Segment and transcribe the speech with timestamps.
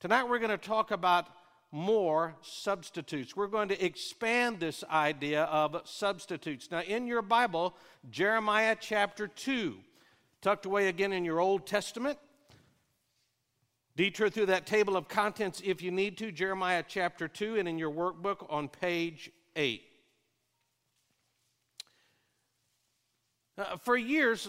[0.00, 1.26] Tonight we're going to talk about
[1.72, 3.34] more substitutes.
[3.34, 6.70] We're going to expand this idea of substitutes.
[6.70, 7.74] Now, in your Bible,
[8.08, 9.74] Jeremiah chapter 2,
[10.40, 12.16] tucked away again in your Old Testament,
[13.96, 17.76] Detour through that table of contents if you need to, Jeremiah chapter 2, and in
[17.76, 19.82] your workbook on page 8.
[23.58, 24.48] Uh, for years,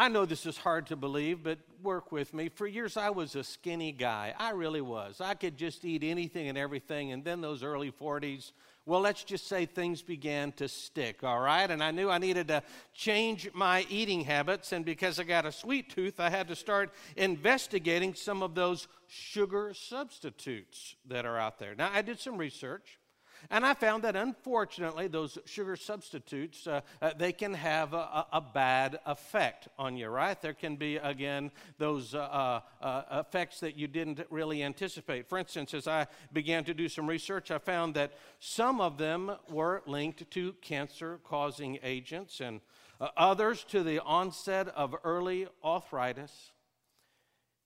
[0.00, 2.48] I know this is hard to believe, but work with me.
[2.48, 4.32] For years, I was a skinny guy.
[4.38, 5.20] I really was.
[5.20, 7.12] I could just eat anything and everything.
[7.12, 8.52] And then those early 40s,
[8.86, 11.70] well, let's just say things began to stick, all right?
[11.70, 12.62] And I knew I needed to
[12.94, 14.72] change my eating habits.
[14.72, 18.88] And because I got a sweet tooth, I had to start investigating some of those
[19.06, 21.74] sugar substitutes that are out there.
[21.74, 22.99] Now, I did some research.
[23.48, 28.40] And I found that unfortunately, those sugar substitutes, uh, uh, they can have a, a,
[28.40, 30.40] bad effect on you, right?
[30.40, 35.28] There can be, again, those uh, uh, uh, effects that you didn't really anticipate.
[35.28, 39.32] For instance, as I began to do some research, I found that some of them
[39.48, 42.60] were linked to cancer causing agents and
[43.00, 46.52] uh, others to the onset of early arthritis.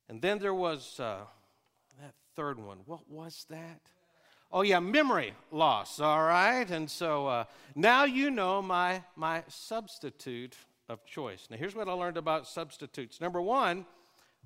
[0.09, 2.81] And then there was that third one.
[2.85, 3.81] What was that?
[4.57, 6.71] Oh, yeah, memory loss, all right?
[6.71, 10.55] And so uh, now you know my, my substitute
[10.89, 11.49] of choice.
[11.51, 13.21] Now, here's what I learned about substitutes.
[13.21, 13.85] Number one,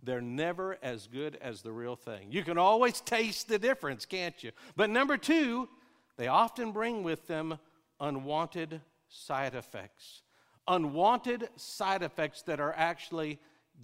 [0.03, 2.29] they're never as good as the real thing.
[2.31, 4.53] You can always taste the difference, can't you?
[4.77, 5.69] But number two,
[6.17, 7.59] they often bring with them
[8.01, 10.23] unwanted side effects.
[10.67, 13.39] Unwanted side effects that are actually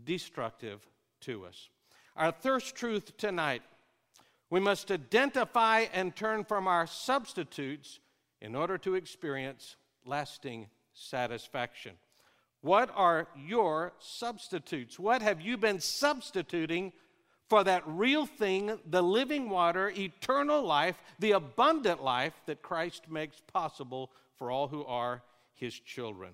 [0.05, 0.89] destructive
[1.21, 1.69] to us.
[2.17, 3.61] Our thirst truth tonight
[4.51, 8.01] we must identify and turn from our substitutes
[8.41, 11.93] in order to experience lasting satisfaction.
[12.61, 14.99] What are your substitutes?
[14.99, 16.93] What have you been substituting
[17.49, 23.41] for that real thing, the living water, eternal life, the abundant life that Christ makes
[23.53, 25.23] possible for all who are
[25.53, 26.33] his children?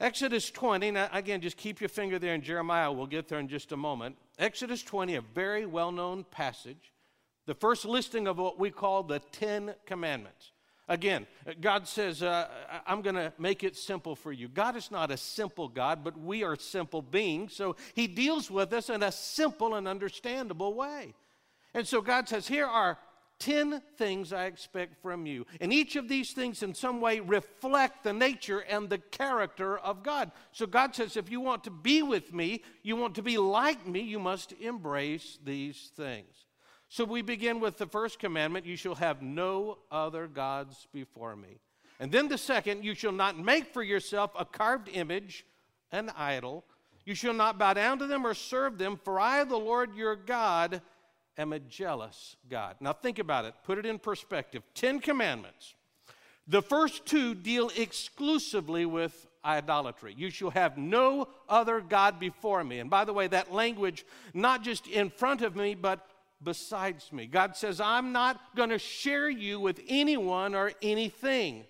[0.00, 2.90] Exodus 20, now again, just keep your finger there in Jeremiah.
[2.90, 4.16] We'll get there in just a moment.
[4.38, 6.92] Exodus 20, a very well known passage,
[7.46, 10.52] the first listing of what we call the Ten Commandments.
[10.90, 11.26] Again,
[11.60, 12.48] God says, uh,
[12.86, 14.48] I'm going to make it simple for you.
[14.48, 18.72] God is not a simple God, but we are simple beings, so He deals with
[18.72, 21.14] us in a simple and understandable way.
[21.74, 22.96] And so God says, Here are
[23.38, 25.46] 10 things I expect from you.
[25.60, 30.02] And each of these things, in some way, reflect the nature and the character of
[30.02, 30.32] God.
[30.52, 33.86] So God says, if you want to be with me, you want to be like
[33.86, 36.46] me, you must embrace these things.
[36.88, 41.60] So we begin with the first commandment you shall have no other gods before me.
[42.00, 45.44] And then the second, you shall not make for yourself a carved image,
[45.92, 46.64] an idol.
[47.04, 50.16] You shall not bow down to them or serve them, for I, the Lord your
[50.16, 50.80] God,
[51.38, 52.76] am a jealous God.
[52.80, 54.62] Now, think about it, put it in perspective.
[54.74, 55.74] Ten Commandments.
[56.46, 60.14] The first two deal exclusively with idolatry.
[60.16, 62.80] You shall have no other God before me.
[62.80, 64.04] And by the way, that language,
[64.34, 66.06] not just in front of me, but
[66.42, 67.26] besides me.
[67.26, 71.64] God says, I'm not going to share you with anyone or anything.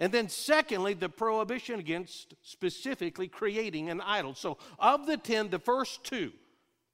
[0.00, 4.34] And then, secondly, the prohibition against specifically creating an idol.
[4.34, 6.32] So, of the ten, the first two,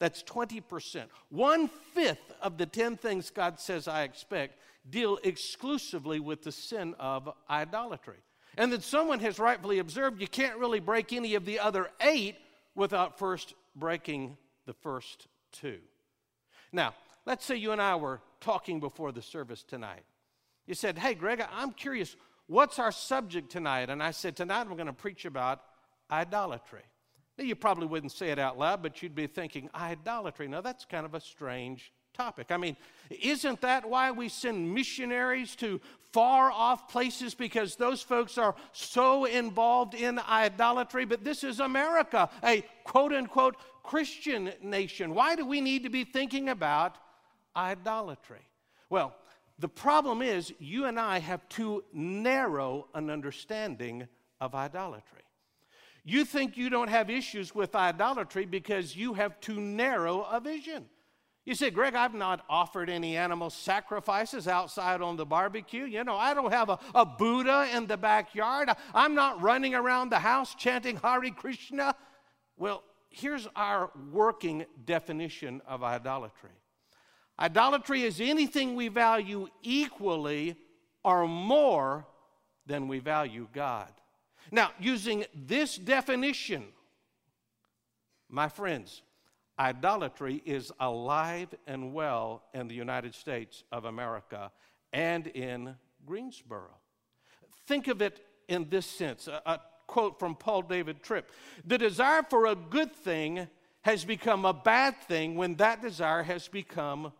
[0.00, 1.04] that's 20%.
[1.28, 6.96] One fifth of the 10 things God says I expect deal exclusively with the sin
[6.98, 8.16] of idolatry.
[8.56, 12.36] And that someone has rightfully observed you can't really break any of the other eight
[12.74, 15.78] without first breaking the first two.
[16.72, 16.94] Now,
[17.26, 20.02] let's say you and I were talking before the service tonight.
[20.66, 23.90] You said, Hey, Greg, I'm curious, what's our subject tonight?
[23.90, 25.60] And I said, Tonight we're going to preach about
[26.10, 26.82] idolatry.
[27.40, 30.46] You probably wouldn't say it out loud, but you'd be thinking, idolatry.
[30.46, 32.48] Now, that's kind of a strange topic.
[32.50, 32.76] I mean,
[33.08, 35.80] isn't that why we send missionaries to
[36.12, 41.04] far off places because those folks are so involved in idolatry?
[41.04, 45.14] But this is America, a quote unquote Christian nation.
[45.14, 46.96] Why do we need to be thinking about
[47.56, 48.46] idolatry?
[48.90, 49.14] Well,
[49.58, 54.08] the problem is you and I have too narrow an understanding
[54.40, 55.22] of idolatry.
[56.04, 60.86] You think you don't have issues with idolatry because you have too narrow a vision.
[61.44, 65.84] You say, Greg, I've not offered any animal sacrifices outside on the barbecue.
[65.84, 68.70] You know, I don't have a, a Buddha in the backyard.
[68.94, 71.94] I'm not running around the house chanting Hare Krishna.
[72.56, 76.50] Well, here's our working definition of idolatry
[77.38, 80.56] idolatry is anything we value equally
[81.02, 82.06] or more
[82.66, 83.90] than we value God.
[84.50, 86.64] Now, using this definition,
[88.28, 89.02] my friends,
[89.58, 94.50] idolatry is alive and well in the United States of America
[94.92, 95.76] and in
[96.06, 96.70] Greensboro.
[97.66, 101.30] Think of it in this sense a, a quote from Paul David Tripp
[101.64, 103.48] The desire for a good thing
[103.82, 107.12] has become a bad thing when that desire has become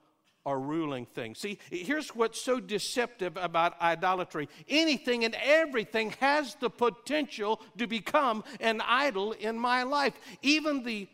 [0.51, 1.39] a ruling things.
[1.39, 8.45] See, here's what's so deceptive about idolatry anything and everything has the potential to become
[8.61, 11.09] an idol in my life, even the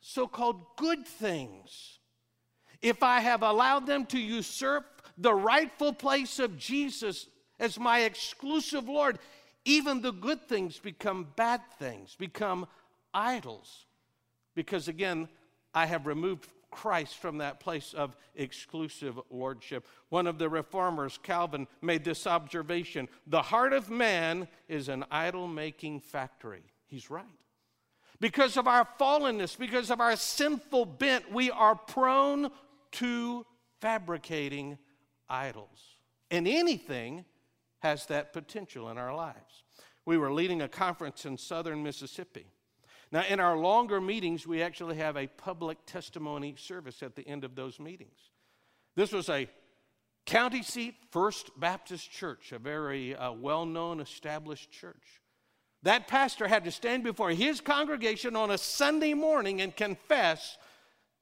[0.00, 1.98] so called good things.
[2.80, 7.26] If I have allowed them to usurp the rightful place of Jesus
[7.58, 9.18] as my exclusive Lord,
[9.64, 12.66] even the good things become bad things, become
[13.12, 13.86] idols.
[14.54, 15.28] Because again,
[15.74, 19.86] I have removed Christ from that place of exclusive lordship.
[20.10, 25.48] One of the reformers, Calvin, made this observation The heart of man is an idol
[25.48, 26.64] making factory.
[26.86, 27.24] He's right.
[28.20, 32.50] Because of our fallenness, because of our sinful bent, we are prone
[32.92, 33.46] to
[33.80, 34.76] fabricating
[35.30, 35.80] idols.
[36.30, 37.24] And anything
[37.78, 39.64] has that potential in our lives.
[40.04, 42.46] We were leading a conference in southern Mississippi.
[43.12, 47.44] Now, in our longer meetings, we actually have a public testimony service at the end
[47.44, 48.18] of those meetings.
[48.96, 49.48] This was a
[50.24, 55.20] county seat First Baptist Church, a very uh, well known, established church.
[55.82, 60.58] That pastor had to stand before his congregation on a Sunday morning and confess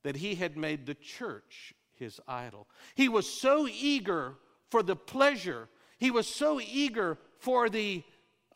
[0.05, 2.69] that he had made the church his idol.
[2.95, 4.37] He was so eager
[4.71, 8.03] for the pleasure, he was so eager for the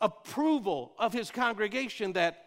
[0.01, 2.45] approval of his congregation that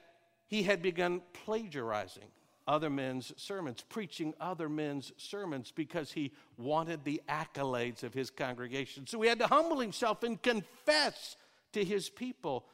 [0.52, 2.28] he had begun plagiarizing
[2.68, 9.06] other men's sermons, preaching other men's sermons because he wanted the accolades of his congregation.
[9.06, 11.36] So he had to humble himself and confess
[11.72, 12.66] to his people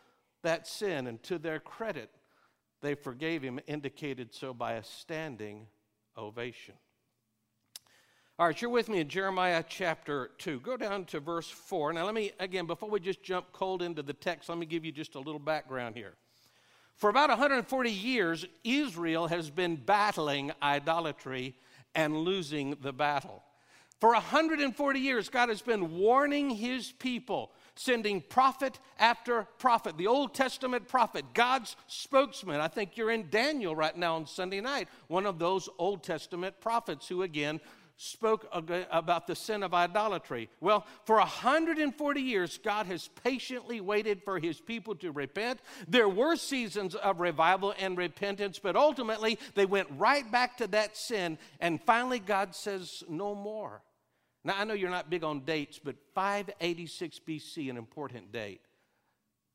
[0.43, 1.07] that sin.
[1.07, 2.11] And to their credit,
[2.81, 5.69] they forgave him, indicated so by a standing
[6.17, 6.75] ovation.
[8.41, 10.59] All right, you're with me in Jeremiah chapter 2.
[10.59, 11.93] Go down to verse 4.
[11.93, 14.85] Now, let me, again, before we just jump cold into the text, let me give
[14.85, 16.15] you just a little background here.
[16.99, 21.55] For about 140 years, Israel has been battling idolatry
[21.95, 23.45] and losing the battle.
[24.00, 30.35] For 140 years, God has been warning his people, sending prophet after prophet, the Old
[30.35, 32.61] Testament prophet, God's spokesman.
[32.61, 36.61] I think you're in Daniel right now on Sunday night, one of those Old Testament
[36.61, 37.61] prophets who, again,
[37.99, 40.49] spoke about the sin of idolatry.
[40.61, 45.59] Well, for 140 years, God has patiently waited for his people to repent.
[45.89, 50.97] There were seasons of revival and repentance, but ultimately they went right back to that
[50.97, 53.83] sin, and finally God says, No more.
[54.45, 58.61] Now, I know you're not big on dates, but 586 BC, an important date.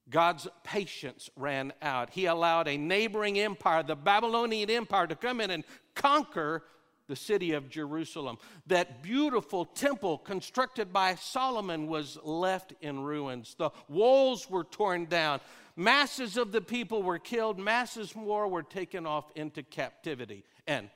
[0.09, 2.09] God's patience ran out.
[2.09, 5.63] He allowed a neighboring empire, the Babylonian Empire, to come in and
[5.95, 6.63] conquer
[7.07, 8.37] the city of Jerusalem.
[8.67, 13.55] That beautiful temple constructed by Solomon was left in ruins.
[13.57, 15.41] The walls were torn down.
[15.75, 17.59] Masses of the people were killed.
[17.59, 20.43] Masses more were taken off into captivity.
[20.67, 20.89] And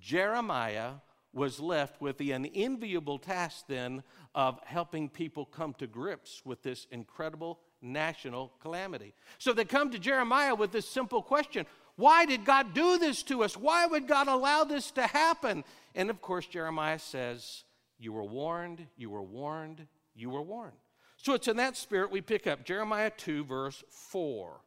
[0.00, 0.92] Jeremiah
[1.32, 4.02] was left with the unenviable task then
[4.34, 9.14] of helping people come to grips with this incredible national calamity.
[9.38, 11.66] So they come to Jeremiah with this simple question
[11.98, 13.56] why did God do this to us?
[13.56, 15.64] Why would God allow this to happen?
[15.96, 17.64] And of course, Jeremiah says,
[17.98, 20.76] You were warned, you were warned, you were warned.
[21.16, 24.60] So it's in that spirit we pick up Jeremiah 2, verse 4.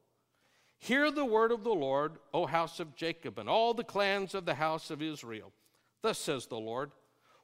[0.77, 4.45] Hear the word of the Lord, O house of Jacob, and all the clans of
[4.45, 5.53] the house of Israel.
[6.01, 6.91] Thus says the Lord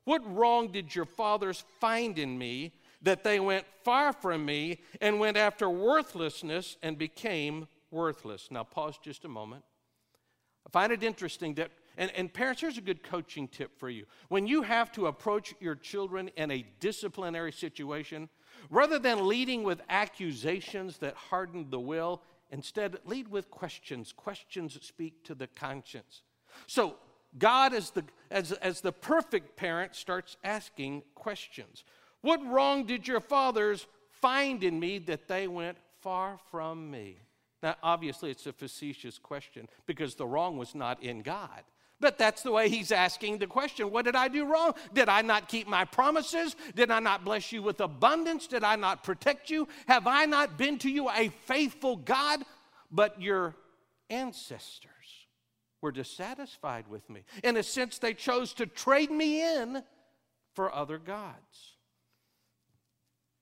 [0.04, 5.18] What wrong did your fathers find in me that they went far from me and
[5.18, 8.50] went after worthlessness and became worthless?
[8.52, 9.64] Now, pause just a moment.
[10.68, 14.06] I find it interesting that, and, and parents, here's a good coaching tip for you.
[14.28, 18.28] When you have to approach your children in a disciplinary situation,
[18.70, 22.22] rather than leading with accusations that harden the will,
[22.52, 24.14] instead lead with questions.
[24.16, 26.22] Questions speak to the conscience.
[26.66, 26.96] So,
[27.38, 31.86] God, as the, as, as the perfect parent, starts asking questions.
[32.22, 37.20] What wrong did your fathers find in me that they went far from me?
[37.64, 41.64] Now, obviously, it's a facetious question because the wrong was not in God.
[42.00, 44.74] But that's the way he's asking the question What did I do wrong?
[44.94, 46.56] Did I not keep my promises?
[46.76, 48.48] Did I not bless you with abundance?
[48.48, 49.68] Did I not protect you?
[49.88, 52.44] Have I not been to you a faithful God?
[52.92, 53.56] But your
[54.10, 54.92] ancestors
[55.82, 57.24] were dissatisfied with me.
[57.44, 59.84] In a sense, they chose to trade me in
[60.54, 61.78] for other gods.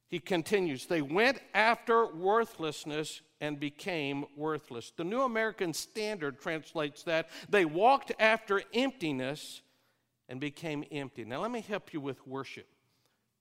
[0.10, 4.92] He continues, they went after worthlessness and became worthless.
[4.98, 9.62] The New American Standard translates that they walked after emptiness
[10.28, 11.24] and became empty.
[11.26, 12.68] Now, let me help you with worship.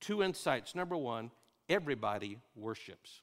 [0.01, 0.75] Two insights.
[0.75, 1.31] Number one,
[1.71, 3.23] everybody worships.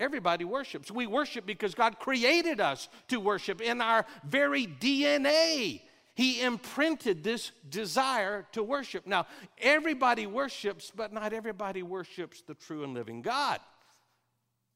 [0.00, 0.90] Everybody worships.
[0.90, 5.80] We worship because God created us to worship in our very DNA.
[6.16, 9.06] He imprinted this desire to worship.
[9.06, 9.26] Now,
[9.58, 13.60] everybody worships, but not everybody worships the true and living God.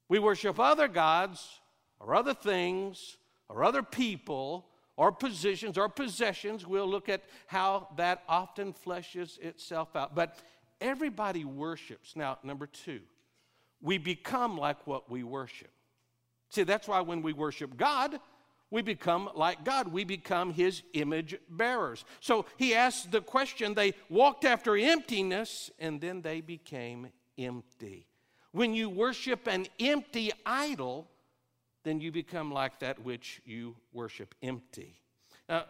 [0.08, 1.60] We worship other gods
[2.00, 3.16] or other things
[3.48, 6.66] or other people or positions or possessions.
[6.66, 10.14] We'll look at how that often fleshes itself out.
[10.14, 10.38] But
[10.80, 12.16] everybody worships.
[12.16, 13.00] Now, number two,
[13.80, 15.70] we become like what we worship.
[16.50, 18.18] See, that's why when we worship God,
[18.70, 19.88] we become like God.
[19.88, 22.04] We become His image bearers.
[22.20, 28.07] So he asked the question they walked after emptiness and then they became empty.
[28.58, 31.06] When you worship an empty idol,
[31.84, 34.98] then you become like that which you worship empty.
[35.48, 35.66] Now,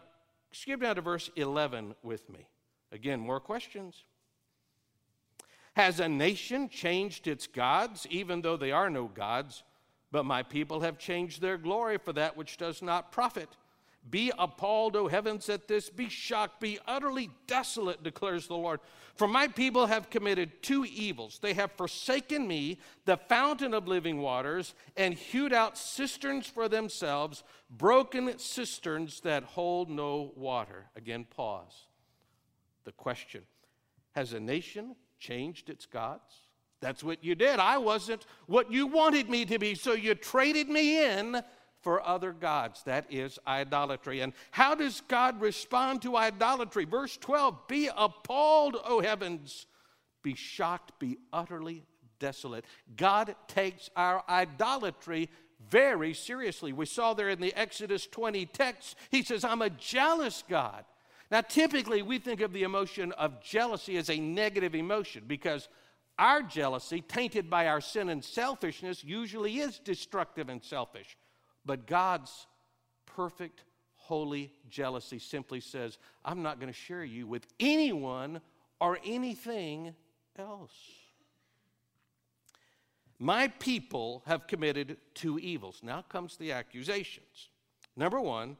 [0.51, 2.47] skip down to verse 11 with me.
[2.91, 4.05] Again, more questions.
[5.75, 9.61] Has a nation changed its gods, even though they are no gods?
[10.11, 13.49] But my people have changed their glory for that which does not profit.
[14.07, 15.89] Be appalled, O heavens, at this.
[15.89, 16.59] Be shocked.
[16.59, 18.79] Be utterly desolate, declares the Lord.
[19.15, 21.39] For my people have committed two evils.
[21.41, 27.43] They have forsaken me, the fountain of living waters, and hewed out cisterns for themselves,
[27.69, 30.85] broken cisterns that hold no water.
[30.95, 31.87] Again, pause.
[32.85, 33.43] The question
[34.11, 36.47] Has a nation changed its gods.
[36.81, 37.59] That's what you did.
[37.59, 41.43] I wasn't what you wanted me to be, so you traded me in
[41.81, 42.83] for other gods.
[42.83, 44.21] That is idolatry.
[44.21, 46.85] And how does God respond to idolatry?
[46.85, 49.65] Verse 12 Be appalled, O heavens,
[50.23, 51.83] be shocked, be utterly
[52.19, 52.65] desolate.
[52.97, 55.29] God takes our idolatry
[55.69, 56.73] very seriously.
[56.73, 60.85] We saw there in the Exodus 20 text, he says, I'm a jealous God.
[61.31, 65.69] Now, typically, we think of the emotion of jealousy as a negative emotion because
[66.17, 71.17] our jealousy, tainted by our sin and selfishness, usually is destructive and selfish.
[71.65, 72.47] But God's
[73.05, 73.63] perfect,
[73.95, 78.41] holy jealousy simply says, I'm not going to share you with anyone
[78.79, 79.93] or anything
[80.37, 80.71] else.
[83.19, 85.81] My people have committed two evils.
[85.83, 87.49] Now comes the accusations.
[87.97, 88.55] Number one,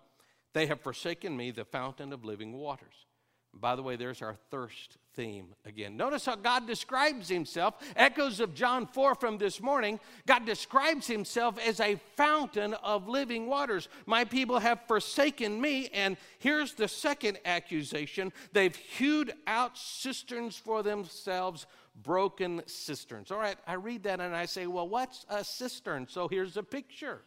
[0.53, 3.05] they have forsaken me, the fountain of living waters.
[3.53, 5.97] By the way, there's our thirst theme again.
[5.97, 7.75] Notice how God describes himself.
[7.95, 9.99] Echoes of John 4 from this morning.
[10.25, 13.89] God describes himself as a fountain of living waters.
[14.05, 15.89] My people have forsaken me.
[15.93, 21.65] And here's the second accusation they've hewed out cisterns for themselves,
[22.01, 23.31] broken cisterns.
[23.31, 26.07] All right, I read that and I say, well, what's a cistern?
[26.07, 27.23] So here's a picture.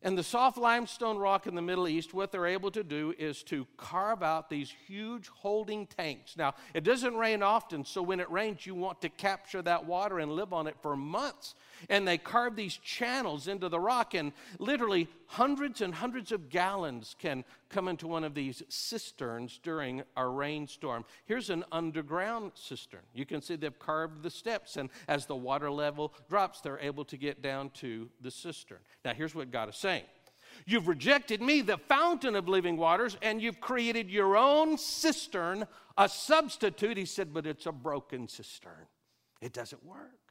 [0.00, 3.42] And the soft limestone rock in the Middle East, what they're able to do is
[3.44, 6.36] to carve out these huge holding tanks.
[6.36, 10.20] Now, it doesn't rain often, so when it rains, you want to capture that water
[10.20, 11.56] and live on it for months.
[11.88, 17.14] And they carve these channels into the rock, and literally hundreds and hundreds of gallons
[17.18, 21.04] can come into one of these cisterns during a rainstorm.
[21.26, 23.02] Here's an underground cistern.
[23.12, 27.04] You can see they've carved the steps, and as the water level drops, they're able
[27.06, 28.78] to get down to the cistern.
[29.04, 30.04] Now, here's what God is saying.
[30.66, 35.66] You've rejected me, the fountain of living waters, and you've created your own cistern,
[35.96, 36.96] a substitute.
[36.96, 38.86] He said, but it's a broken cistern.
[39.40, 40.27] It doesn't work.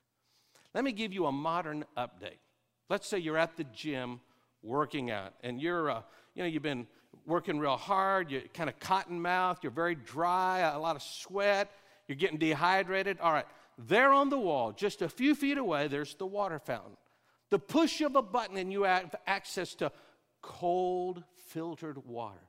[0.74, 2.40] Let me give you a modern update.
[2.90, 4.20] Let's say you're at the gym
[4.64, 6.02] working out, and you're, uh,
[6.36, 6.88] you know, you've been
[7.26, 11.72] working real hard, you're kind of cotton mouthed, you're very dry, a lot of sweat,
[12.08, 13.20] you're getting dehydrated.
[13.20, 13.46] All right,
[13.78, 16.98] there on the wall, just a few feet away, there's the water fountain.
[17.50, 19.92] The push of a button, and you have access to
[20.42, 22.42] cold, filtered water.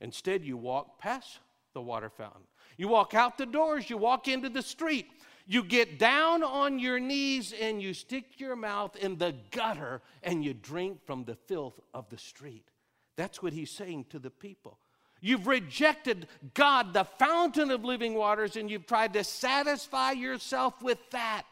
[0.00, 1.38] Instead, you walk past
[1.72, 2.42] the water fountain.
[2.76, 5.06] You walk out the doors, you walk into the street.
[5.46, 10.42] You get down on your knees and you stick your mouth in the gutter and
[10.42, 12.70] you drink from the filth of the street.
[13.16, 14.78] That's what he's saying to the people.
[15.20, 20.98] You've rejected God, the fountain of living waters, and you've tried to satisfy yourself with
[21.10, 21.44] that,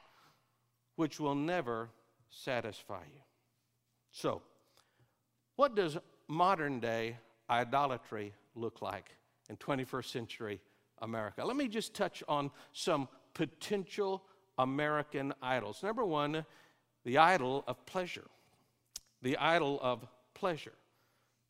[0.96, 1.88] which will never
[2.28, 3.20] satisfy you.
[4.10, 4.42] So,
[5.56, 5.96] what does
[6.28, 7.16] modern day
[7.48, 9.16] idolatry look like
[9.48, 10.60] in 21st century
[11.00, 11.44] America?
[11.44, 14.22] Let me just touch on some potential
[14.58, 15.82] American idols.
[15.82, 16.44] Number one,
[17.04, 18.26] the idol of pleasure.
[19.22, 20.74] The idol of pleasure.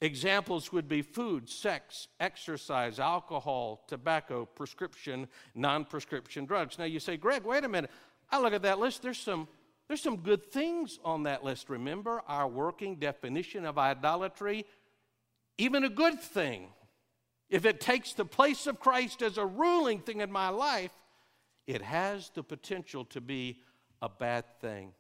[0.00, 6.78] Examples would be food, sex, exercise, alcohol, tobacco, prescription, non prescription drugs.
[6.78, 7.90] Now you say, Greg, wait a minute.
[8.30, 9.46] I look at that list, there's some
[9.88, 11.68] There's some good things on that list.
[11.68, 14.64] Remember our working definition of idolatry?
[15.58, 16.68] Even a good thing.
[17.50, 20.92] If it takes the place of Christ as a ruling thing in my life,
[21.66, 23.60] it has the potential to be
[24.00, 24.94] a bad thing.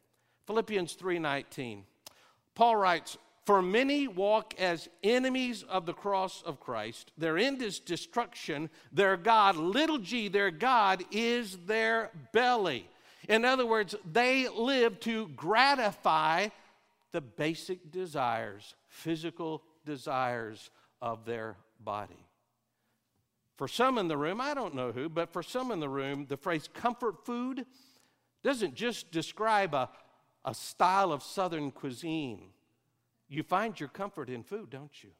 [0.46, 1.86] Philippians 3:19.
[2.54, 7.10] Paul writes, "For many walk as enemies of the cross of Christ.
[7.18, 8.70] Their end is destruction.
[8.92, 12.88] Their God, little g, their God is their belly."
[13.28, 16.48] In other words, they live to gratify
[17.12, 22.26] the basic desires, physical desires of their body.
[23.56, 26.26] For some in the room, I don't know who, but for some in the room,
[26.28, 27.66] the phrase comfort food
[28.42, 29.88] doesn't just describe a,
[30.44, 32.50] a style of Southern cuisine.
[33.28, 35.10] You find your comfort in food, don't you?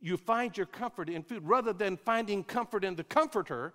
[0.00, 1.42] You find your comfort in food.
[1.44, 3.74] Rather than finding comfort in the comforter,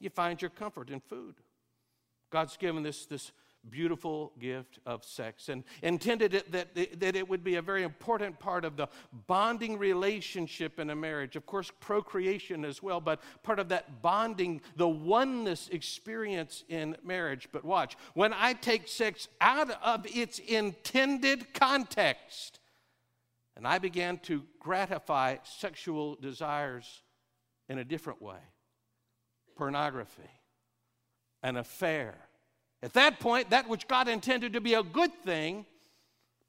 [0.00, 1.36] you find your comfort in food.
[2.30, 3.32] God's given this, this
[3.70, 8.38] beautiful gift of sex and intended it that, that it would be a very important
[8.38, 8.88] part of the
[9.26, 11.36] bonding relationship in a marriage.
[11.36, 17.48] Of course, procreation as well, but part of that bonding, the oneness experience in marriage.
[17.52, 22.60] But watch, when I take sex out of its intended context
[23.56, 27.02] and I began to gratify sexual desires
[27.68, 28.40] in a different way,
[29.56, 30.30] pornography
[31.44, 32.16] an affair.
[32.84, 35.64] At that point, that which God intended to be a good thing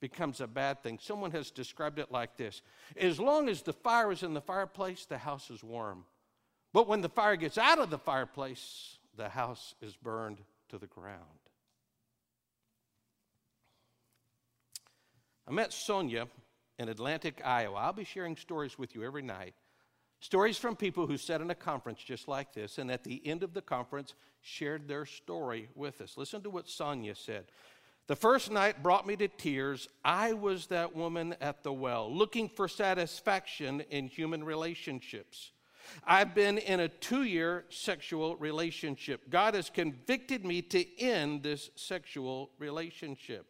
[0.02, 1.00] becomes a bad thing.
[1.02, 2.62] Someone has described it like this
[2.98, 6.04] As long as the fire is in the fireplace, the house is warm.
[6.74, 10.88] But when the fire gets out of the fireplace, the house is burned to the
[10.88, 11.22] ground.
[15.48, 16.28] I met Sonia
[16.78, 17.78] in Atlantic, Iowa.
[17.78, 19.54] I'll be sharing stories with you every night
[20.20, 23.44] Stories from people who sat in a conference just like this, and at the end
[23.44, 26.18] of the conference, shared their story with us.
[26.18, 27.46] Listen to what Sonia said.
[28.08, 29.88] The first night brought me to tears.
[30.04, 35.52] I was that woman at the well, looking for satisfaction in human relationships.
[36.06, 39.30] I've been in a two year sexual relationship.
[39.30, 43.48] God has convicted me to end this sexual relationship.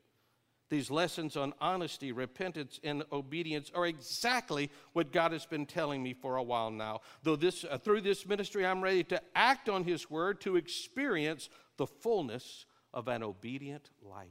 [0.70, 6.14] These lessons on honesty, repentance, and obedience are exactly what God has been telling me
[6.14, 7.02] for a while now.
[7.22, 11.50] Though this, uh, through this ministry, I'm ready to act on His word to experience
[11.78, 14.30] the fullness of an obedient life.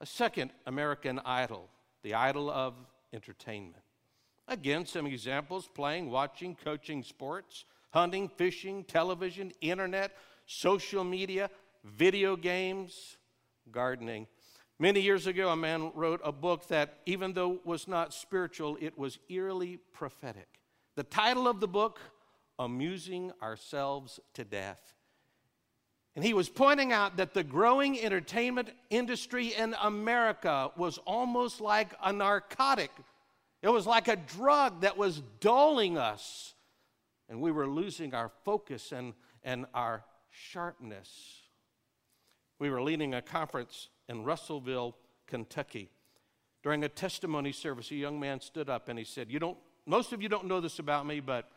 [0.00, 1.68] A second American idol,
[2.02, 2.74] the idol of
[3.12, 3.82] entertainment.
[4.46, 10.12] Again, some examples playing, watching, coaching sports, hunting, fishing, television, internet,
[10.46, 11.50] social media,
[11.82, 13.16] video games,
[13.70, 14.26] gardening.
[14.78, 18.98] Many years ago, a man wrote a book that, even though was not spiritual, it
[18.98, 20.48] was eerily prophetic.
[20.96, 22.00] The title of the book,
[22.58, 24.94] Amusing Ourselves to Death.
[26.16, 31.94] And he was pointing out that the growing entertainment industry in America was almost like
[32.02, 32.90] a narcotic.
[33.62, 36.54] It was like a drug that was dulling us,
[37.28, 41.43] and we were losing our focus and, and our sharpness.
[42.58, 45.90] We were leading a conference in Russellville, Kentucky.
[46.62, 50.12] During a testimony service, a young man stood up and he said, You don't, most
[50.12, 51.50] of you don't know this about me, but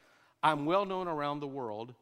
[0.44, 1.94] I'm well known around the world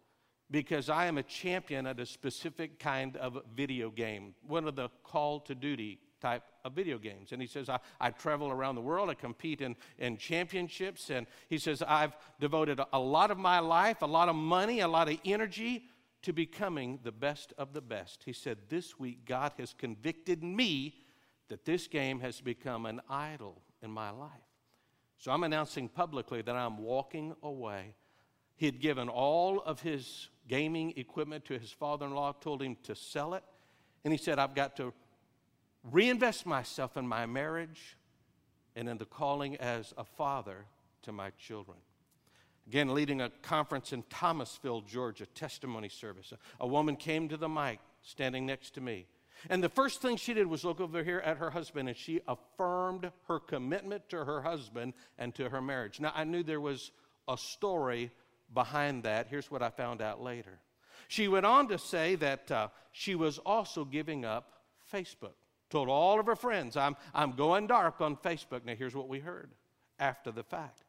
[0.52, 4.90] because I am a champion at a specific kind of video game, one of the
[5.04, 7.32] call to duty type of video games.
[7.32, 11.10] And he says, I, I travel around the world, I compete in, in championships.
[11.10, 14.88] And he says, I've devoted a lot of my life, a lot of money, a
[14.88, 15.86] lot of energy
[16.26, 18.24] to becoming the best of the best.
[18.26, 20.96] He said, This week, God has convicted me
[21.50, 24.32] that this game has become an idol in my life.
[25.20, 27.94] So I'm announcing publicly that I'm walking away.
[28.56, 32.76] He had given all of his gaming equipment to his father in law, told him
[32.84, 33.44] to sell it.
[34.04, 34.94] And he said, I've got to
[35.84, 37.98] reinvest myself in my marriage
[38.76, 40.66] and in the calling as a father
[41.04, 41.78] to my children.
[42.68, 46.34] Again, leading a conference in Thomasville, Georgia, testimony service.
[46.60, 49.06] A, woman came to the mic standing next to me.
[49.50, 52.22] And the first thing she did was look over here at her husband and she
[52.28, 56.00] affirmed her commitment to her husband and to her marriage.
[56.00, 56.92] Now, I knew there was
[57.28, 58.12] a story
[58.54, 59.28] behind that.
[59.28, 60.60] Here's what I found out later.
[61.08, 65.36] She went on to say that uh, she was also giving up Facebook.
[65.70, 68.66] Told all of her friends, I'm, I'm going dark on Facebook.
[68.66, 69.52] Now, here's what we heard
[70.00, 70.85] after the fact.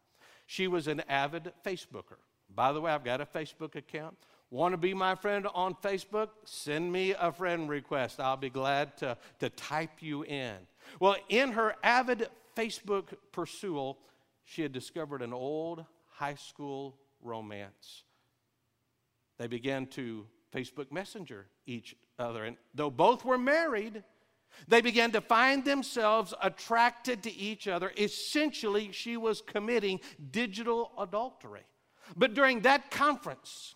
[0.46, 2.18] She was an avid Facebooker.
[2.54, 4.16] By the way, I've got a Facebook account.
[4.50, 6.28] Want to be my friend on Facebook?
[6.44, 8.20] Send me a friend request.
[8.20, 10.54] I'll be glad to, to type you in.
[11.00, 13.96] Well, in her avid Facebook pursuit,
[14.44, 18.04] she had discovered an old high school romance.
[19.38, 22.44] They began to Facebook Messenger each other.
[22.44, 24.04] And though both were married,
[24.68, 27.92] They began to find themselves attracted to each other.
[27.96, 31.64] Essentially, she was committing digital adultery.
[32.16, 33.74] But during that conference,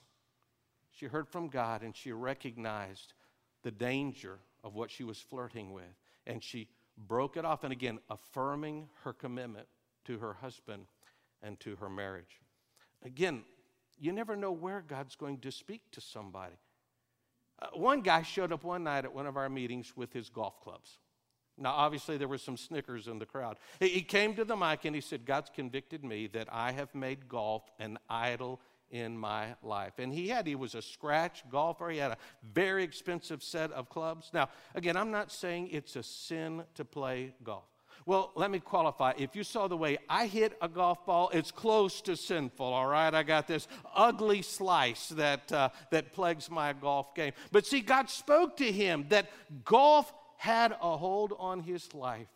[0.91, 3.15] she heard from God and she recognized
[3.63, 5.85] the danger of what she was flirting with.
[6.27, 9.67] And she broke it off, and again, affirming her commitment
[10.05, 10.87] to her husband
[11.43, 12.41] and to her marriage.
[13.05, 13.43] Again,
[13.99, 16.57] you never know where God's going to speak to somebody.
[17.63, 20.61] Uh, one guy showed up one night at one of our meetings with his golf
[20.61, 20.99] clubs.
[21.59, 23.59] Now, obviously, there were some snickers in the crowd.
[23.81, 26.95] He, he came to the mic and he said, God's convicted me that I have
[26.95, 29.95] made golf an idol in my life.
[29.99, 31.91] And he had, he was a scratch golfer.
[31.91, 34.31] He had a very expensive set of clubs.
[34.33, 37.70] Now, again, I'm not saying it's a sin to play golf.
[38.07, 39.13] Well, let me qualify.
[39.19, 42.87] If you saw the way I hit a golf ball, it's close to sinful, all
[42.87, 43.13] right?
[43.13, 47.33] I got this ugly slice that, uh, that plagues my golf game.
[47.53, 49.31] But see, God spoke to him that
[49.65, 52.29] golf had a hold on his life,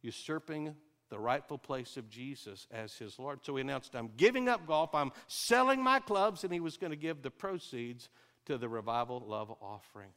[0.00, 0.74] usurping
[1.10, 3.40] the rightful place of Jesus as his Lord.
[3.42, 6.90] So he announced, I'm giving up golf, I'm selling my clubs, and he was going
[6.90, 8.08] to give the proceeds
[8.46, 10.08] to the revival love offering.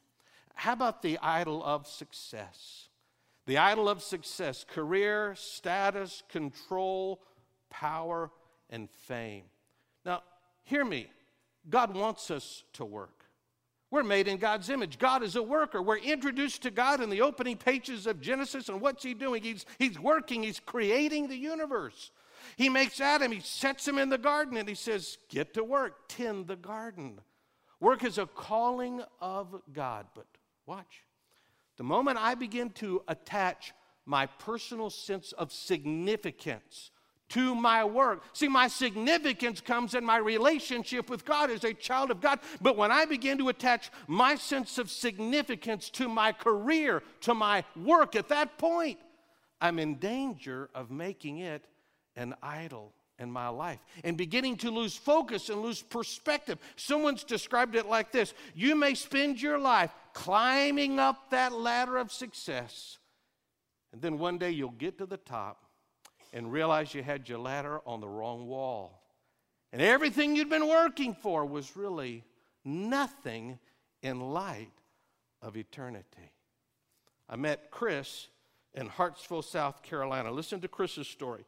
[0.54, 2.88] How about the idol of success?
[3.46, 7.22] The idol of success, career, status, control,
[7.70, 8.30] power,
[8.70, 9.44] and fame.
[10.04, 10.22] Now,
[10.64, 11.08] hear me.
[11.68, 13.24] God wants us to work.
[13.90, 14.98] We're made in God's image.
[14.98, 15.80] God is a worker.
[15.80, 19.42] We're introduced to God in the opening pages of Genesis, and what's He doing?
[19.42, 22.10] He's, he's working, He's creating the universe.
[22.56, 26.08] He makes Adam, He sets him in the garden, and He says, Get to work,
[26.08, 27.20] tend the garden.
[27.78, 30.06] Work is a calling of God.
[30.14, 30.26] But
[30.66, 31.05] watch.
[31.76, 33.72] The moment I begin to attach
[34.04, 36.90] my personal sense of significance
[37.28, 38.22] to my work.
[38.32, 42.38] See, my significance comes in my relationship with God as a child of God.
[42.60, 47.64] But when I begin to attach my sense of significance to my career, to my
[47.74, 48.98] work, at that point,
[49.60, 51.64] I'm in danger of making it
[52.14, 56.58] an idol in my life and beginning to lose focus and lose perspective.
[56.76, 62.12] Someone's described it like this You may spend your life climbing up that ladder of
[62.12, 62.98] success,
[63.92, 65.64] and then one day you'll get to the top
[66.32, 69.02] and realize you had your ladder on the wrong wall.
[69.72, 72.24] And everything you'd been working for was really
[72.64, 73.58] nothing
[74.02, 74.72] in light
[75.42, 76.32] of eternity.
[77.28, 78.28] I met Chris
[78.74, 80.30] in Hartsville, South Carolina.
[80.30, 81.44] Listen to Chris's story.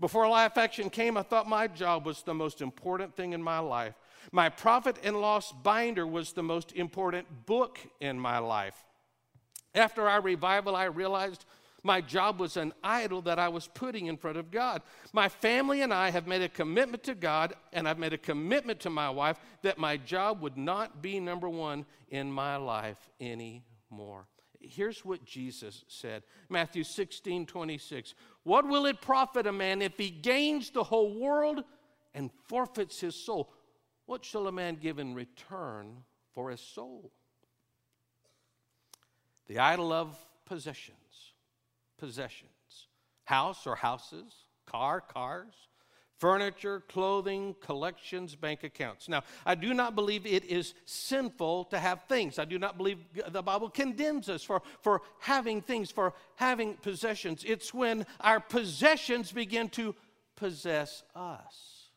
[0.00, 3.58] Before Life Action came, I thought my job was the most important thing in my
[3.58, 3.94] life.
[4.32, 8.82] My profit and loss binder was the most important book in my life.
[9.74, 11.44] After our revival, I realized
[11.82, 14.80] my job was an idol that I was putting in front of God.
[15.12, 18.80] My family and I have made a commitment to God, and I've made a commitment
[18.80, 24.26] to my wife that my job would not be number one in my life anymore.
[24.60, 28.14] Here's what Jesus said Matthew 16 26.
[28.44, 31.64] What will it profit a man if he gains the whole world
[32.14, 33.52] and forfeits his soul?
[34.06, 37.12] What shall a man give in return for his soul?
[39.46, 41.32] The idol of possessions,
[41.98, 42.50] possessions
[43.30, 45.54] house or houses, car, cars,
[46.20, 49.08] furniture, clothing, collections, bank accounts.
[49.08, 52.38] Now, I do not believe it is sinful to have things.
[52.38, 57.42] I do not believe the Bible condemns us for, for having things, for having possessions.
[57.44, 59.94] It's when our possessions begin to
[60.36, 61.88] possess us.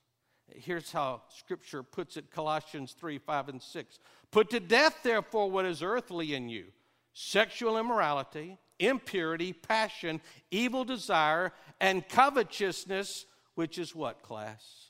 [0.48, 4.00] Here's how Scripture puts it Colossians 3 5 and 6.
[4.32, 6.68] Put to death, therefore, what is earthly in you
[7.14, 14.90] sexual immorality impurity, passion, evil desire, and covetousness, which is what, class?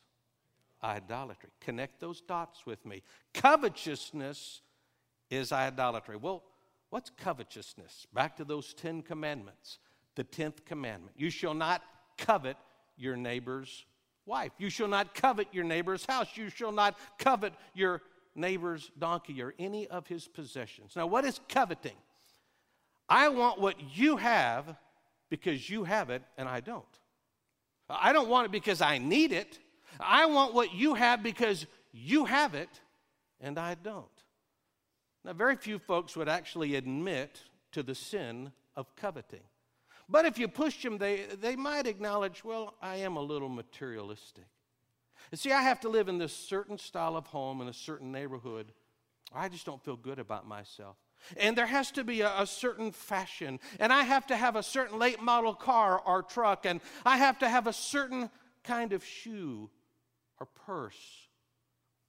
[0.84, 1.50] Idolatry.
[1.62, 3.04] Connect those dots with me.
[3.34, 4.62] Covetousness
[5.30, 6.18] is idolatry.
[6.18, 6.44] Well,
[6.90, 8.08] what's covetousness?
[8.14, 9.80] Back to those Ten Commandments.
[10.16, 11.82] The tenth commandment you shall not
[12.18, 12.58] covet
[12.98, 13.86] your neighbor's
[14.26, 14.52] wife.
[14.58, 16.28] You shall not covet your neighbor's house.
[16.36, 18.02] You shall not covet your
[18.36, 20.96] neighbor's donkey or any of his possessions.
[20.96, 21.98] Now, what is coveting?
[23.10, 24.76] I want what you have
[25.30, 26.86] because you have it and I don't.
[27.90, 29.60] I don't want it because I need it.
[30.00, 32.70] I want what you have because you have it
[33.40, 34.08] and I don't.
[35.26, 37.42] Now, very few folks would actually admit
[37.72, 39.44] to the sin of coveting.
[40.10, 44.46] But if you push them, they, they might acknowledge, well, I am a little materialistic.
[45.32, 48.12] And see, I have to live in this certain style of home in a certain
[48.12, 48.74] neighborhood.
[49.34, 50.98] I just don't feel good about myself.
[51.38, 53.60] And there has to be a, a, certain fashion.
[53.80, 56.66] And I have to have a certain late model car or truck.
[56.66, 58.30] And I have to have a certain
[58.64, 59.70] kind of shoe
[60.40, 61.28] or purse.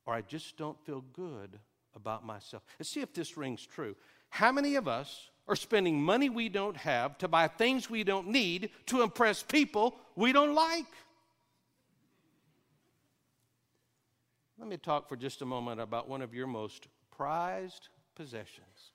[0.07, 1.59] Or I just don't feel good
[1.95, 2.63] about myself.
[2.79, 3.97] Let's see if this rings true.
[4.31, 8.29] How many of us are spending money we don't have to buy things we don't
[8.29, 10.87] need to impress people we don't like.
[14.59, 18.93] Let me talk for just a moment about one of your most prized possessions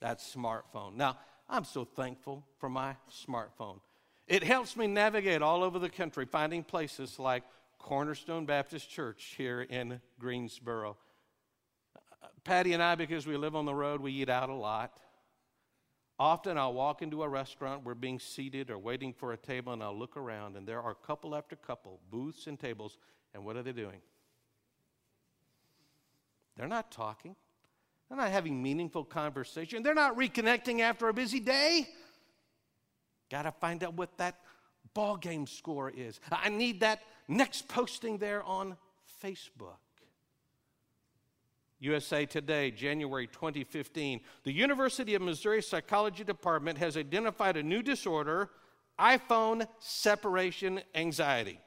[0.00, 0.94] that smartphone.
[0.94, 3.80] Now, I'm so thankful for my smartphone.
[4.26, 7.42] It helps me navigate all over the country, finding places like
[7.78, 10.96] Cornerstone Baptist Church here in Greensboro.
[12.22, 15.00] Uh, Patty and I, because we live on the road, we eat out a lot.
[16.18, 19.82] Often I'll walk into a restaurant, we're being seated or waiting for a table, and
[19.82, 22.98] I'll look around, and there are couple after couple, booths and tables,
[23.32, 24.00] and what are they doing?
[26.56, 27.36] They're not talking.
[28.08, 29.82] They're not having meaningful conversation.
[29.82, 31.86] They're not reconnecting after a busy day.
[33.30, 34.40] Got to find out what that
[34.94, 36.18] ball game score is.
[36.30, 38.76] I need that next posting there on
[39.22, 39.76] Facebook.
[41.80, 44.20] USA Today, January 2015.
[44.42, 48.50] The University of Missouri Psychology Department has identified a new disorder
[48.98, 51.60] iPhone separation anxiety.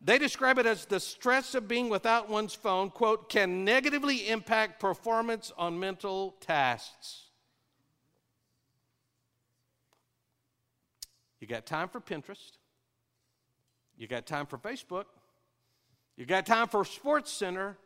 [0.00, 4.80] They describe it as the stress of being without one's phone, quote, can negatively impact
[4.80, 7.24] performance on mental tasks.
[11.40, 12.52] You got time for Pinterest.
[13.96, 15.04] You got time for Facebook.
[16.16, 17.76] You got time for Sports Center,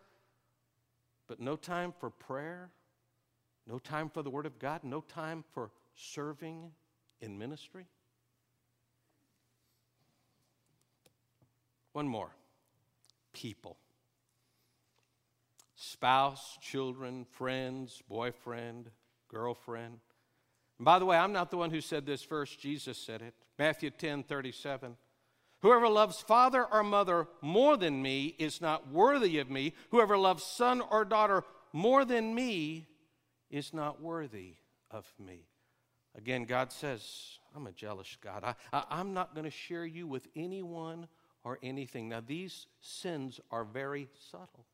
[1.28, 2.70] but no time for prayer,
[3.66, 6.70] no time for the Word of God, no time for serving
[7.20, 7.86] in ministry.
[11.92, 12.34] One more
[13.32, 13.76] people.
[15.74, 18.90] Spouse, children, friends, boyfriend,
[19.28, 19.98] girlfriend.
[20.78, 23.34] And by the way, I'm not the one who said this first, Jesus said it.
[23.58, 24.96] Matthew 10 37.
[25.60, 29.74] Whoever loves father or mother more than me is not worthy of me.
[29.90, 32.88] Whoever loves son or daughter more than me
[33.48, 34.56] is not worthy
[34.90, 35.46] of me.
[36.16, 38.56] Again, God says, I'm a jealous God.
[38.72, 41.06] I, am not going to share you with anyone
[41.44, 42.08] or anything.
[42.08, 44.66] Now, these sins are very subtle.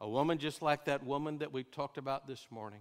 [0.00, 2.80] A woman just like that woman that we talked about this morning,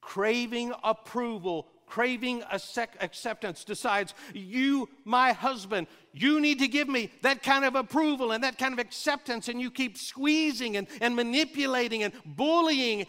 [0.00, 7.64] craving approval, craving acceptance, decides, You, my husband, you need to give me that kind
[7.64, 12.12] of approval and that kind of acceptance, and you keep squeezing and, and manipulating and
[12.24, 13.06] bullying,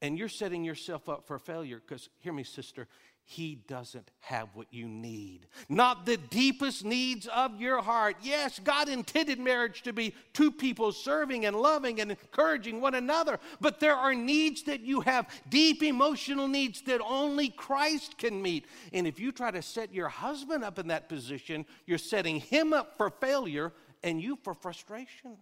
[0.00, 1.80] and you're setting yourself up for failure.
[1.84, 2.86] Because, hear me, sister,
[3.24, 5.46] he doesn't have what you need.
[5.68, 8.16] Not the deepest needs of your heart.
[8.22, 13.38] Yes, God intended marriage to be two people serving and loving and encouraging one another,
[13.60, 18.66] but there are needs that you have, deep emotional needs that only Christ can meet.
[18.92, 22.72] And if you try to set your husband up in that position, you're setting him
[22.72, 25.36] up for failure and you for frustration.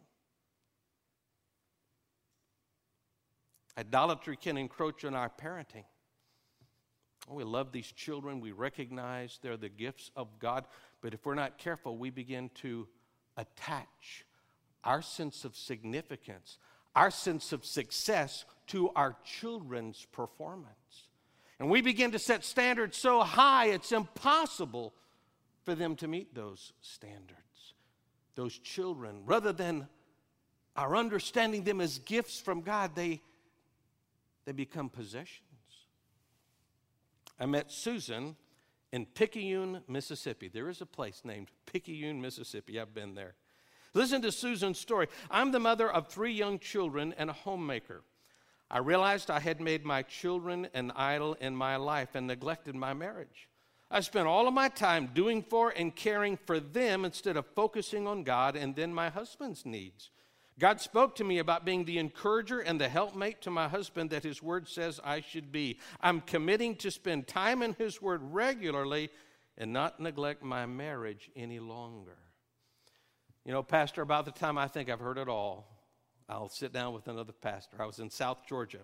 [3.79, 5.85] Idolatry can encroach on our parenting.
[7.29, 8.41] Oh, we love these children.
[8.41, 10.65] We recognize they're the gifts of God.
[11.01, 12.87] But if we're not careful, we begin to
[13.37, 14.25] attach
[14.85, 16.59] our sense of significance,
[16.95, 20.75] our sense of success to our children's performance.
[21.59, 24.95] And we begin to set standards so high it's impossible
[25.65, 27.75] for them to meet those standards.
[28.35, 29.87] Those children, rather than
[30.75, 33.21] our understanding them as gifts from God, they,
[34.47, 35.50] they become possessions.
[37.41, 38.37] I met Susan
[38.93, 40.49] in Picayune, Mississippi.
[40.49, 42.79] There is a place named Picayune, Mississippi.
[42.79, 43.35] I've been there.
[43.95, 45.09] Listen to Susan's story.
[45.31, 48.03] I'm the mother of three young children and a homemaker.
[48.71, 52.93] I realized I had made my children an idol in my life and neglected my
[52.93, 53.49] marriage.
[53.91, 58.07] I spent all of my time doing for and caring for them instead of focusing
[58.07, 60.11] on God and then my husband's needs.
[60.61, 64.23] God spoke to me about being the encourager and the helpmate to my husband that
[64.23, 65.79] his word says I should be.
[66.03, 69.09] I'm committing to spend time in his word regularly
[69.57, 72.19] and not neglect my marriage any longer.
[73.47, 75.67] You know, Pastor, about the time I think I've heard it all,
[76.29, 77.79] I'll sit down with another pastor.
[77.81, 78.81] I was in South Georgia.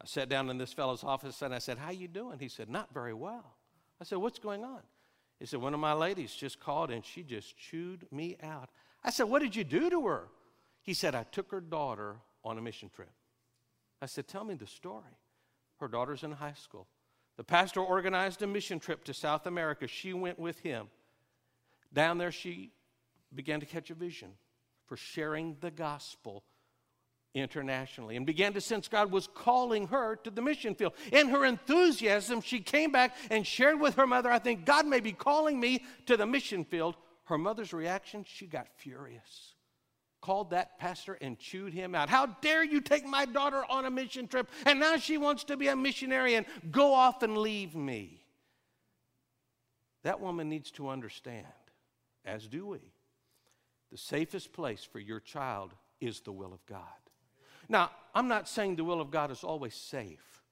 [0.00, 2.38] I sat down in this fellow's office and I said, How you doing?
[2.38, 3.54] He said, Not very well.
[4.00, 4.80] I said, What's going on?
[5.38, 8.70] He said, One of my ladies just called and she just chewed me out.
[9.04, 10.28] I said, What did you do to her?
[10.86, 13.10] He said, I took her daughter on a mission trip.
[14.00, 15.18] I said, Tell me the story.
[15.80, 16.86] Her daughter's in high school.
[17.36, 19.88] The pastor organized a mission trip to South America.
[19.88, 20.86] She went with him.
[21.92, 22.70] Down there, she
[23.34, 24.30] began to catch a vision
[24.86, 26.44] for sharing the gospel
[27.34, 30.94] internationally and began to sense God was calling her to the mission field.
[31.12, 35.00] In her enthusiasm, she came back and shared with her mother, I think God may
[35.00, 36.96] be calling me to the mission field.
[37.24, 39.55] Her mother's reaction, she got furious
[40.26, 42.08] called that pastor and chewed him out.
[42.08, 45.56] How dare you take my daughter on a mission trip and now she wants to
[45.56, 48.24] be a missionary and go off and leave me?
[50.02, 51.46] That woman needs to understand,
[52.24, 52.80] as do we,
[53.92, 56.80] the safest place for your child is the will of God.
[57.68, 60.42] Now, I'm not saying the will of God is always safe.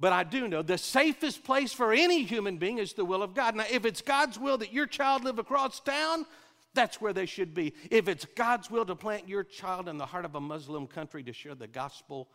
[0.00, 3.34] But I do know the safest place for any human being is the will of
[3.34, 3.54] God.
[3.54, 6.24] Now, if it's God's will that your child live across town,
[6.74, 7.74] that's where they should be.
[7.90, 11.22] If it's God's will to plant your child in the heart of a Muslim country
[11.24, 12.28] to share the gospel,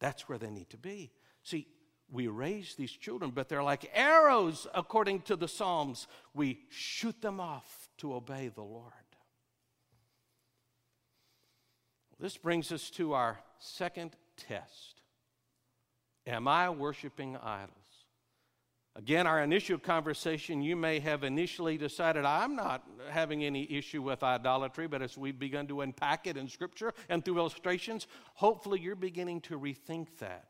[0.00, 1.12] that's where they need to be.
[1.42, 1.68] See,
[2.10, 6.06] we raise these children, but they're like arrows, according to the Psalms.
[6.34, 8.92] We shoot them off to obey the Lord.
[12.20, 15.00] This brings us to our second test
[16.26, 17.83] Am I worshiping idols?
[18.96, 24.22] Again, our initial conversation, you may have initially decided, I'm not having any issue with
[24.22, 28.94] idolatry, but as we've begun to unpack it in Scripture and through illustrations, hopefully you're
[28.94, 30.48] beginning to rethink that.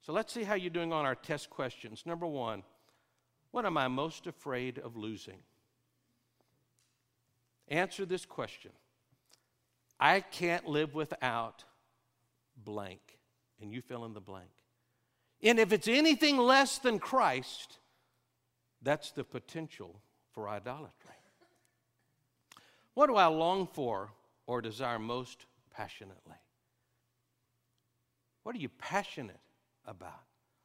[0.00, 2.04] So let's see how you're doing on our test questions.
[2.06, 2.62] Number one,
[3.50, 5.38] what am I most afraid of losing?
[7.66, 8.70] Answer this question
[9.98, 11.64] I can't live without
[12.56, 13.18] blank,
[13.60, 14.50] and you fill in the blank.
[15.42, 17.78] And if it's anything less than Christ,
[18.80, 20.00] that's the potential
[20.32, 20.92] for idolatry.
[22.94, 24.10] What do I long for
[24.46, 26.36] or desire most passionately?
[28.42, 29.40] What are you passionate
[29.86, 30.20] about?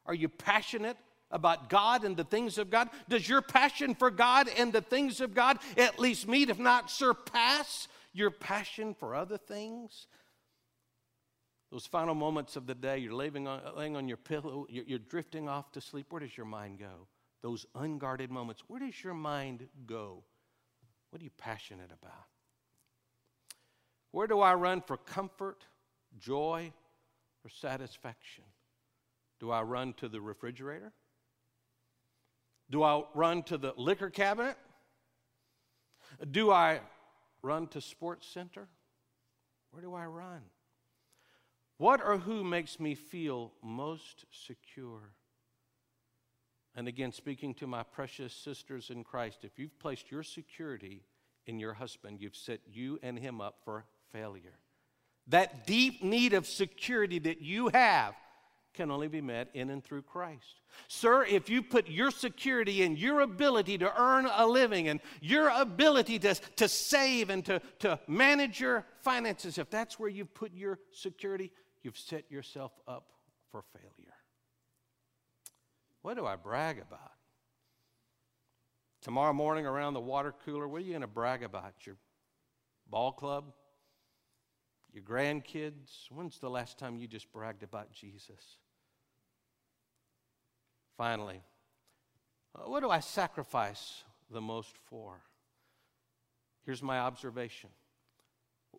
[0.06, 0.98] Are you passionate
[1.32, 2.90] about God and the things of God?
[3.10, 6.90] Does your passion for God and the things of God at least meet, if not
[6.90, 10.08] surpass, your passion for other things?
[11.72, 15.00] Those final moments of the day, you're laying on, laying on your pillow, you're, you're
[15.00, 16.08] drifting off to sleep.
[16.10, 17.08] Where does your mind go?
[17.42, 20.24] Those unguarded moments, where does your mind go?
[21.10, 22.26] What are you passionate about?
[24.12, 25.66] Where do I run for comfort,
[26.18, 26.72] joy,
[27.44, 28.46] or satisfaction?
[29.40, 30.94] Do I run to the refrigerator?
[32.70, 34.58] Do I run to the liquor cabinet?
[36.32, 36.80] Do I
[37.42, 38.66] run to SportsCenter?
[39.72, 40.42] Where do I run?
[41.78, 45.14] What or who makes me feel most secure?
[46.76, 51.04] And again, speaking to my precious sisters in Christ, if you've placed your security
[51.46, 54.60] in your husband, you've set you and him up for failure.
[55.28, 58.16] That deep need of security that you have
[58.74, 60.62] can only be met in and through Christ.
[60.88, 65.50] Sir, if you put your security in your ability to earn a living and your
[65.50, 70.54] ability to, to save and to, to manage your finances, if that's where you put
[70.54, 71.52] your security,
[71.84, 73.12] you've set yourself up
[73.52, 74.14] for failure.
[76.02, 77.12] What do I brag about?
[79.02, 81.74] Tomorrow morning around the water cooler, what are you going to brag about?
[81.86, 81.98] Your
[82.90, 83.54] ball club?
[84.94, 86.10] Your grandkids?
[86.10, 88.58] When's the last time you just bragged about Jesus?
[90.98, 91.42] Finally,
[92.56, 95.22] uh, what do I sacrifice the most for?
[96.66, 97.70] Here's my observation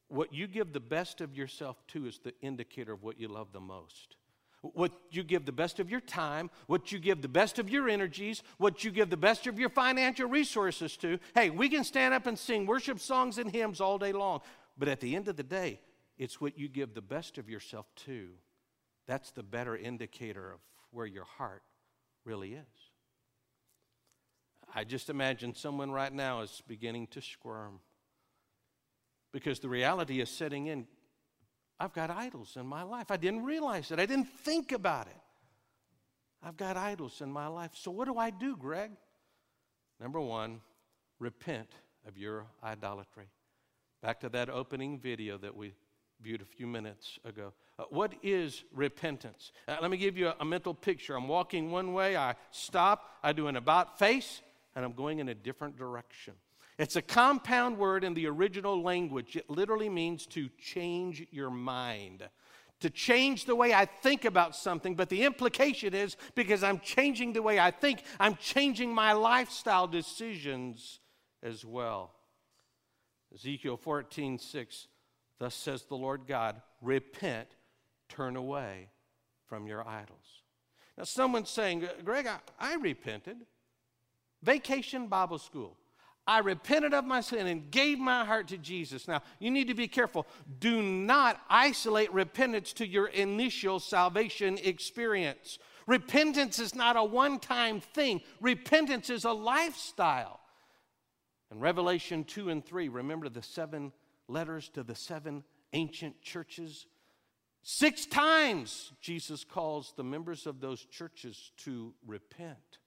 [0.08, 3.52] what you give the best of yourself to is the indicator of what you love
[3.52, 4.16] the most.
[4.62, 7.88] What you give the best of your time, what you give the best of your
[7.88, 11.20] energies, what you give the best of your financial resources to.
[11.34, 14.40] Hey, we can stand up and sing worship songs and hymns all day long,
[14.76, 15.80] but at the end of the day,
[16.16, 18.30] it's what you give the best of yourself to.
[19.06, 20.58] That's the better indicator of
[20.90, 21.62] where your heart
[22.24, 22.66] really is.
[24.74, 27.80] I just imagine someone right now is beginning to squirm
[29.32, 30.86] because the reality is setting in.
[31.80, 33.10] I've got idols in my life.
[33.10, 35.20] I didn't realize it, I didn't think about it.
[36.42, 37.72] I've got idols in my life.
[37.74, 38.92] So, what do I do, Greg?
[40.00, 40.60] Number one,
[41.18, 41.68] repent
[42.06, 43.26] of your idolatry.
[44.02, 45.74] Back to that opening video that we
[46.20, 47.52] viewed a few minutes ago.
[47.78, 49.52] Uh, what is repentance?
[49.66, 51.16] Uh, let me give you a, a mental picture.
[51.16, 54.40] I'm walking one way, I stop, I do an about face,
[54.74, 56.34] and I'm going in a different direction.
[56.78, 59.34] It's a compound word in the original language.
[59.34, 62.28] It literally means to change your mind,
[62.80, 64.94] to change the way I think about something.
[64.94, 69.88] But the implication is because I'm changing the way I think, I'm changing my lifestyle
[69.88, 71.00] decisions
[71.42, 72.12] as well.
[73.34, 74.86] Ezekiel 14, 6,
[75.40, 77.48] thus says the Lord God, repent,
[78.08, 78.88] turn away
[79.46, 80.42] from your idols.
[80.96, 83.38] Now, someone's saying, Greg, I, I repented.
[84.42, 85.76] Vacation Bible School.
[86.28, 89.08] I repented of my sin and gave my heart to Jesus.
[89.08, 90.26] Now, you need to be careful.
[90.60, 95.58] Do not isolate repentance to your initial salvation experience.
[95.86, 100.38] Repentance is not a one time thing, repentance is a lifestyle.
[101.50, 103.90] In Revelation 2 and 3, remember the seven
[104.28, 106.84] letters to the seven ancient churches.
[107.62, 112.80] Six times Jesus calls the members of those churches to repent.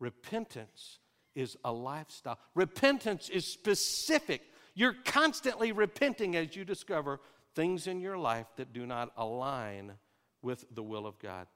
[0.00, 0.98] Repentance
[1.34, 4.42] is a lifestyle, repentance is specific.
[4.74, 7.20] You're constantly repenting as you discover
[7.54, 9.92] things in your life that do not align
[10.42, 11.46] with the will of God.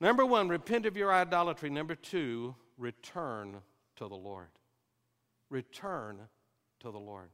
[0.00, 1.70] Number one, repent of your idolatry.
[1.70, 3.56] Number two, return
[3.96, 4.48] to the Lord.
[5.50, 6.20] Return
[6.80, 7.30] to the Lord.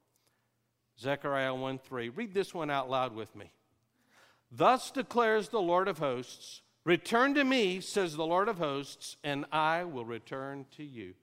[0.99, 2.09] Zechariah 1 3.
[2.11, 3.53] Read this one out loud with me.
[4.51, 9.47] Thus declares the Lord of hosts Return to me, says the Lord of hosts, and
[9.51, 11.15] I will return to you.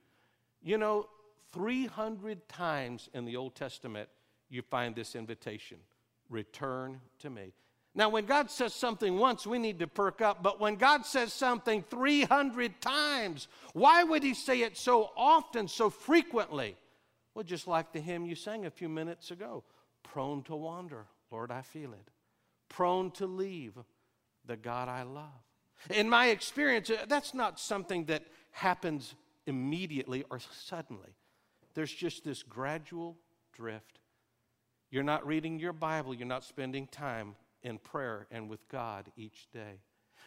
[0.60, 1.08] You know,
[1.52, 4.08] 300 times in the Old Testament,
[4.48, 5.78] you find this invitation
[6.28, 7.52] return to me.
[7.94, 11.32] Now, when God says something once, we need to perk up, but when God says
[11.32, 16.74] something 300 times, why would He say it so often, so frequently?
[17.34, 19.62] Well, just like the hymn you sang a few minutes ago
[20.02, 22.08] prone to wander, Lord, I feel it.
[22.68, 23.74] Prone to leave
[24.46, 25.28] the God I love.
[25.90, 29.14] In my experience, uh, that's not something that happens
[29.46, 31.16] immediately or suddenly.
[31.74, 33.16] There's just this gradual
[33.52, 33.98] drift.
[34.90, 39.48] You're not reading your Bible, you're not spending time in prayer and with God each
[39.52, 39.80] day.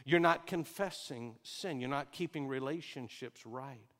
[0.03, 3.94] You're not confessing sin, you're not keeping relationships right.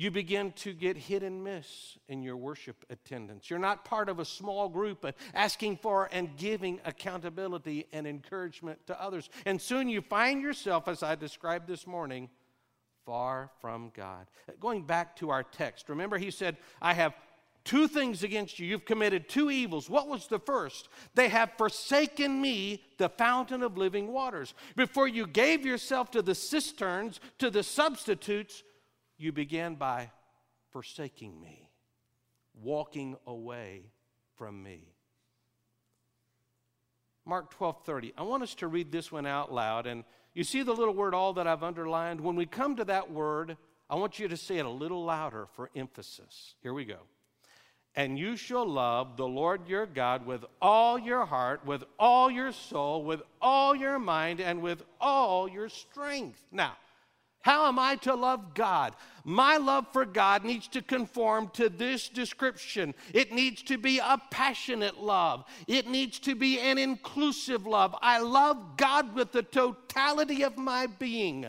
[0.00, 3.50] You begin to get hit and miss in your worship attendance.
[3.50, 8.98] You're not part of a small group asking for and giving accountability and encouragement to
[8.98, 9.28] others.
[9.44, 12.30] And soon you find yourself, as I described this morning,
[13.04, 14.26] far from God.
[14.58, 17.12] Going back to our text, remember he said, I have
[17.64, 18.66] two things against you.
[18.66, 19.90] You've committed two evils.
[19.90, 20.88] What was the first?
[21.14, 24.54] They have forsaken me, the fountain of living waters.
[24.76, 28.62] Before you gave yourself to the cisterns, to the substitutes,
[29.20, 30.10] you began by
[30.70, 31.68] forsaking me,
[32.62, 33.82] walking away
[34.36, 34.94] from me.
[37.24, 38.12] Mark 12:30.
[38.16, 39.86] I want us to read this one out loud.
[39.86, 40.04] And
[40.34, 42.20] you see the little word all that I've underlined?
[42.20, 43.56] When we come to that word,
[43.88, 46.54] I want you to say it a little louder for emphasis.
[46.62, 46.98] Here we go.
[47.96, 52.52] And you shall love the Lord your God with all your heart, with all your
[52.52, 56.44] soul, with all your mind, and with all your strength.
[56.52, 56.76] Now,
[57.42, 58.94] how am I to love God?
[59.24, 62.94] My love for God needs to conform to this description.
[63.14, 67.96] It needs to be a passionate love, it needs to be an inclusive love.
[68.02, 71.46] I love God with the totality of my being.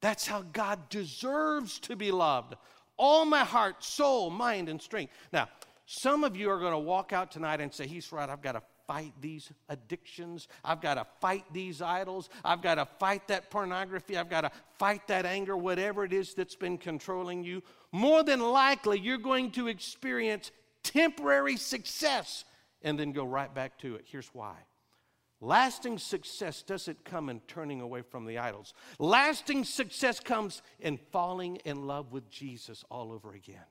[0.00, 2.54] That's how God deserves to be loved.
[2.96, 5.12] All my heart, soul, mind, and strength.
[5.32, 5.48] Now,
[5.86, 8.52] some of you are going to walk out tonight and say, He's right, I've got
[8.52, 10.48] to fight these addictions.
[10.64, 12.28] I've got to fight these idols.
[12.44, 14.16] I've got to fight that pornography.
[14.16, 17.62] I've got to fight that anger, whatever it is that's been controlling you.
[17.92, 20.50] More than likely, you're going to experience
[20.82, 22.44] temporary success
[22.82, 24.04] and then go right back to it.
[24.06, 24.56] Here's why.
[25.40, 28.74] Lasting success doesn't come in turning away from the idols.
[29.00, 33.64] Lasting success comes in falling in love with Jesus all over again.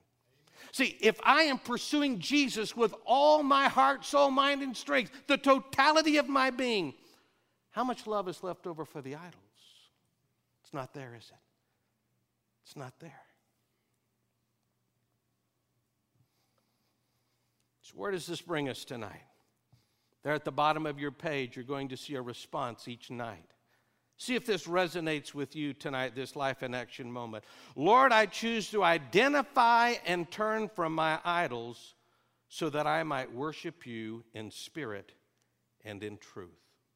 [0.70, 5.36] See, if I am pursuing Jesus with all my heart, soul, mind, and strength, the
[5.36, 6.94] totality of my being,
[7.70, 9.34] how much love is left over for the idols?
[10.62, 11.38] It's not there, is it?
[12.64, 13.20] It's not there.
[17.82, 19.22] So, where does this bring us tonight?
[20.22, 23.51] There at the bottom of your page, you're going to see a response each night.
[24.22, 27.42] See if this resonates with you tonight, this life in action moment.
[27.74, 31.96] Lord, I choose to identify and turn from my idols
[32.48, 35.10] so that I might worship you in spirit
[35.84, 36.61] and in truth.